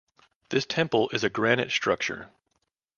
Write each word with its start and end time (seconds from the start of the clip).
This 0.49 0.65
temple 0.65 1.11
is 1.13 1.23
of 1.23 1.31
granite 1.31 1.69
structure. 1.69 2.31